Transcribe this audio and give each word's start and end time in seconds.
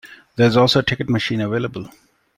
There 0.35 0.47
is 0.47 0.57
also 0.57 0.79
a 0.79 0.83
ticket 0.83 1.09
machine 1.09 1.41
available. 1.41 1.91